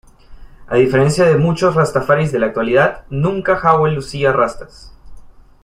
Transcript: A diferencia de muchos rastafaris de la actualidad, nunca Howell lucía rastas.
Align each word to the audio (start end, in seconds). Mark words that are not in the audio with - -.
A 0.65 0.77
diferencia 0.77 1.25
de 1.25 1.37
muchos 1.37 1.75
rastafaris 1.75 2.31
de 2.31 2.39
la 2.39 2.47
actualidad, 2.47 3.05
nunca 3.11 3.53
Howell 3.63 3.93
lucía 3.93 4.31
rastas. 4.33 4.91